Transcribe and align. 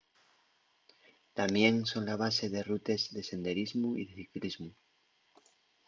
tamién 1.37 1.85
son 1.91 2.03
la 2.09 2.15
base 2.23 2.45
de 2.49 2.61
rutes 2.69 3.01
de 3.15 3.21
senderismu 3.29 3.89
y 4.01 4.03
de 4.09 4.13
ciclismu 4.19 4.69